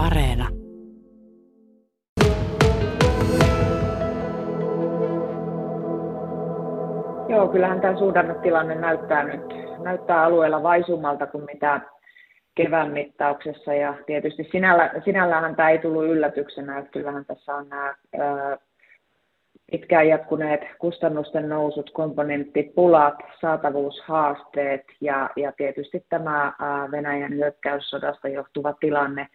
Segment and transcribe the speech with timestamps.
[0.00, 0.48] Areena.
[7.28, 9.42] Joo, kyllähän tämä suhdannetilanne näyttää nyt
[9.82, 11.80] näyttää alueella vaisummalta kuin mitä
[12.54, 17.94] kevään mittauksessa ja tietysti sinällä, sinällähän tämä ei tullut yllätyksenä, että kyllähän tässä on nämä
[18.18, 18.58] ää,
[19.70, 26.52] pitkään jatkuneet kustannusten nousut, komponenttipulat, saatavuushaasteet ja, ja tietysti tämä
[26.90, 29.26] Venäjän hyökkäyssodasta johtuva tilanne,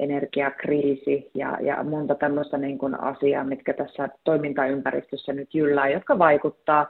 [0.00, 6.86] energiakriisi ja, ja monta tämmöistä niin kuin asiaa, mitkä tässä toimintaympäristössä nyt jyllää, jotka vaikuttaa.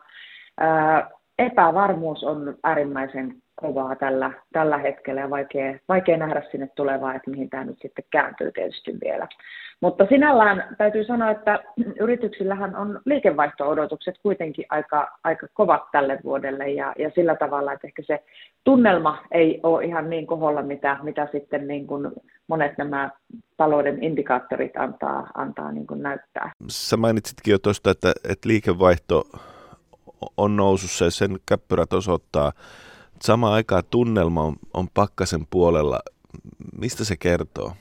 [0.58, 7.30] Ää, epävarmuus on äärimmäisen kovaa tällä, tällä hetkellä ja vaikea, vaikea nähdä sinne tulevaa, että
[7.30, 9.28] mihin tämä nyt sitten kääntyy tietysti vielä.
[9.80, 11.60] Mutta sinällään täytyy sanoa, että
[12.00, 18.02] yrityksillähän on liikevaihto-odotukset kuitenkin aika, aika kovat tälle vuodelle ja, ja sillä tavalla, että ehkä
[18.06, 18.24] se
[18.64, 22.12] tunnelma ei ole ihan niin koholla, mitä, mitä sitten niin kuin
[22.48, 23.10] monet nämä
[23.56, 26.52] talouden indikaattorit antaa, antaa niin kuin näyttää.
[26.68, 29.24] Sä mainitsitkin jo tuosta, että, että liikevaihto
[30.36, 32.52] on nousussa ja sen käppyrät osoittaa.
[33.22, 36.00] Samaan aikaan tunnelma on, on pakkasen puolella.
[36.80, 37.72] Mistä se kertoo?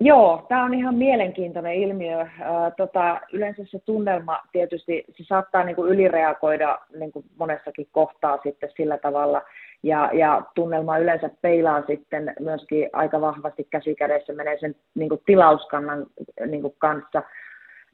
[0.00, 2.20] Joo, tämä on ihan mielenkiintoinen ilmiö.
[2.20, 2.28] Äh,
[2.76, 9.42] tota, yleensä se tunnelma tietysti, se saattaa niinku ylireagoida niinku monessakin kohtaa sitten sillä tavalla,
[9.82, 16.06] ja, ja tunnelma yleensä peilaa sitten myöskin aika vahvasti käsikädessä, menee sen niinku tilauskannan
[16.46, 17.22] niinku kanssa.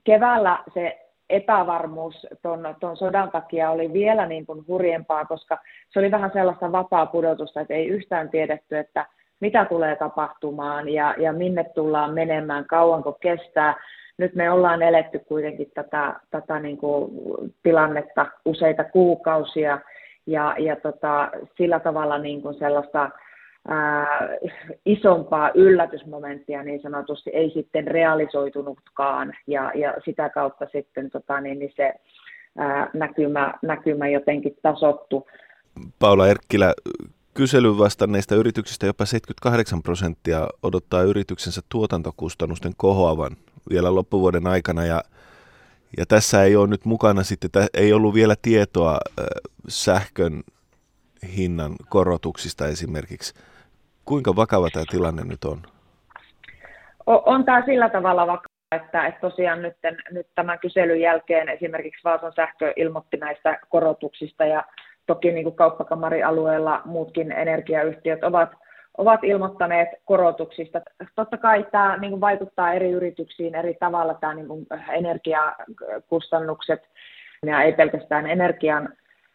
[0.04, 6.10] Keväällä se epävarmuus tuon, tuon sodan takia oli vielä niin kuin hurjempaa, koska se oli
[6.10, 9.06] vähän sellaista vapaa pudotusta, että ei yhtään tiedetty, että
[9.40, 13.74] mitä tulee tapahtumaan ja, ja minne tullaan menemään, kauanko kestää.
[14.18, 17.10] Nyt me ollaan eletty kuitenkin tätä, tätä niin kuin
[17.62, 19.78] tilannetta useita kuukausia
[20.26, 23.10] ja, ja tota, sillä tavalla niin kuin sellaista
[23.68, 24.28] ää,
[24.86, 31.72] isompaa yllätysmomenttia niin sanotusti ei sitten realisoitunutkaan ja, ja sitä kautta sitten tota, niin, niin
[31.76, 31.92] se
[32.58, 35.26] ää, näkymä, näkymä jotenkin tasottu.
[35.98, 36.74] Paula Erkkilä,
[37.34, 43.36] kyselyn vastanneista yrityksistä jopa 78 prosenttia odottaa yrityksensä tuotantokustannusten kohoavan
[43.70, 45.02] vielä loppuvuoden aikana ja
[45.96, 48.98] ja tässä ei ole nyt mukana sitten, ei ollut vielä tietoa
[49.68, 50.42] sähkön
[51.36, 53.34] hinnan korotuksista esimerkiksi.
[54.04, 55.62] Kuinka vakava tämä tilanne nyt on?
[57.06, 59.76] On, on tämä sillä tavalla vakava, että, että tosiaan nyt,
[60.10, 64.64] nyt tämän kyselyn jälkeen esimerkiksi Vaasan sähkö ilmoitti näistä korotuksista ja
[65.06, 68.50] toki niin kuin kauppakamarialueella muutkin energiayhtiöt ovat,
[68.98, 70.80] ovat ilmoittaneet korotuksista.
[71.14, 76.82] Totta kai tämä niin kuin vaikuttaa eri yrityksiin eri tavalla, tämä niin kuin energiakustannukset
[77.46, 78.88] ja ei pelkästään energian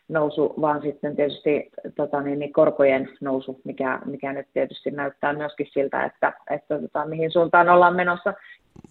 [0.09, 5.67] nousu, vaan sitten tietysti tota, niin, niin korkojen nousu, mikä, mikä nyt tietysti näyttää myöskin
[5.73, 8.33] siltä, että, että tota, mihin suuntaan ollaan menossa.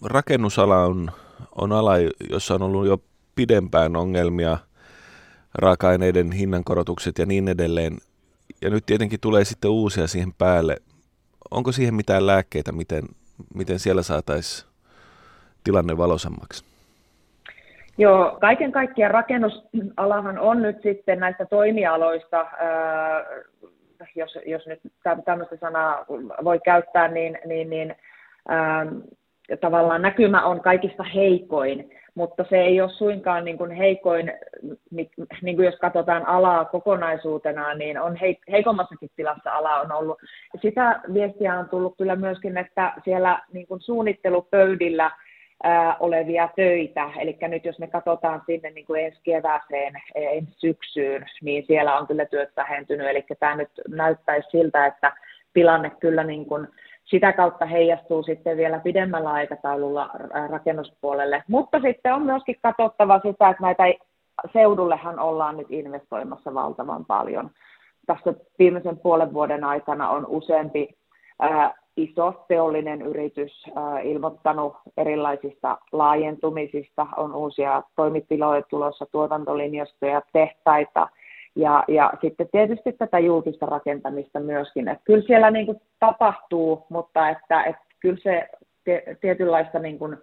[0.04, 1.10] Rakennusala on,
[1.58, 1.92] on ala,
[2.30, 2.98] jossa on ollut jo
[3.34, 4.58] pidempään ongelmia,
[5.54, 7.96] raaka-aineiden hinnankorotukset ja niin edelleen.
[8.62, 10.76] Ja nyt tietenkin tulee sitten uusia siihen päälle.
[11.50, 13.04] Onko siihen mitään lääkkeitä, miten,
[13.54, 14.68] miten siellä saataisiin
[15.64, 16.75] tilanne valosammaksi?
[17.98, 23.24] Joo, kaiken kaikkiaan rakennusalahan on nyt sitten näistä toimialoista, ää,
[24.16, 24.80] jos, jos nyt
[25.24, 26.04] tämmöistä sanaa
[26.44, 27.94] voi käyttää, niin, niin, niin
[28.48, 28.86] ää,
[29.60, 34.32] tavallaan näkymä on kaikista heikoin, mutta se ei ole suinkaan niin kuin heikoin,
[35.42, 38.18] niin kuin jos katsotaan alaa kokonaisuutena, niin on
[38.50, 40.18] heikommassakin tilassa ala on ollut.
[40.62, 45.10] Sitä viestiä on tullut kyllä myöskin, että siellä niin kuin suunnittelupöydillä–
[46.00, 47.10] olevia töitä.
[47.20, 52.06] Eli nyt jos me katsotaan sinne niin kuin ensi kevääseen, ensi syksyyn, niin siellä on
[52.06, 53.08] kyllä työt vähentynyt.
[53.08, 55.12] Eli tämä nyt näyttäisi siltä, että
[55.52, 56.68] tilanne kyllä niin kuin
[57.04, 60.10] sitä kautta heijastuu sitten vielä pidemmällä aikataululla
[60.50, 61.42] rakennuspuolelle.
[61.48, 63.82] Mutta sitten on myöskin katsottava sitä, että näitä
[64.52, 67.50] seudullehan ollaan nyt investoimassa valtavan paljon.
[68.06, 70.88] Tässä viimeisen puolen vuoden aikana on useampi
[71.96, 73.64] iso teollinen yritys
[74.02, 81.08] ilmoittanut erilaisista laajentumisista, on uusia toimitiloja tulossa, tuotantolinjastoja, tehtaita
[81.56, 84.88] ja, ja sitten tietysti tätä julkista rakentamista myöskin.
[84.88, 88.48] Että kyllä siellä niin kuin tapahtuu, mutta että, että kyllä se
[89.20, 90.16] tietynlaista niin kuin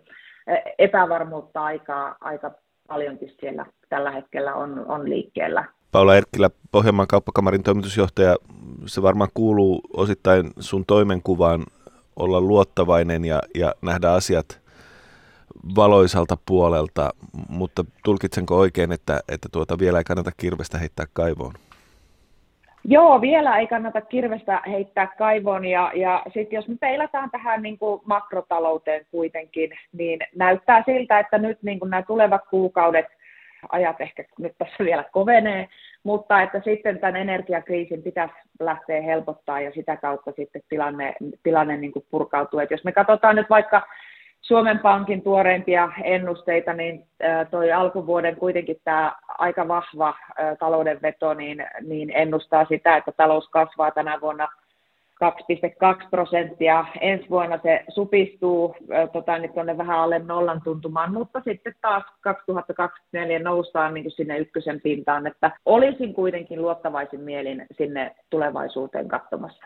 [0.77, 2.51] epävarmuutta aika, aika
[2.87, 5.65] paljonkin siellä tällä hetkellä on, on liikkeellä.
[5.93, 8.35] Paula Erkkilä, Pohjanmaan kauppakamarin toimitusjohtaja,
[8.85, 11.63] se varmaan kuuluu osittain sun toimenkuvaan
[12.15, 14.61] olla luottavainen ja, ja nähdä asiat
[15.75, 17.09] valoisalta puolelta,
[17.49, 21.53] mutta tulkitsenko oikein, että, että tuota vielä ei kannata kirvestä heittää kaivoon?
[22.85, 25.65] Joo, vielä ei kannata kirvestä heittää kaivoon.
[25.65, 31.37] Ja, ja sitten jos me peilataan tähän niin kuin makrotalouteen kuitenkin, niin näyttää siltä, että
[31.37, 33.05] nyt niin kuin nämä tulevat kuukaudet,
[33.69, 35.68] ajat ehkä nyt tässä vielä kovenee,
[36.04, 41.92] mutta että sitten tämän energiakriisin pitäisi lähteä helpottaa ja sitä kautta sitten tilanne, tilanne niin
[41.92, 42.60] kuin purkautuu.
[42.60, 43.81] Et jos me katsotaan nyt vaikka
[44.42, 47.06] Suomen Pankin tuoreimpia ennusteita, niin
[47.51, 50.13] toi alkuvuoden kuitenkin tämä aika vahva
[50.60, 54.48] taloudenveto niin, niin ennustaa sitä, että talous kasvaa tänä vuonna
[55.23, 56.85] 2,2 prosenttia.
[57.01, 58.75] Ensi vuonna se supistuu
[59.13, 64.37] tota, niin tuonne vähän alle nollan tuntumaan, mutta sitten taas 2024 noustaan niin kuin sinne
[64.37, 69.65] ykkösen pintaan, että olisin kuitenkin luottavaisin mielin sinne tulevaisuuteen katsomassa.